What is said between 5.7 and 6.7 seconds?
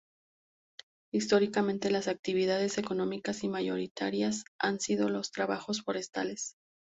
forestales.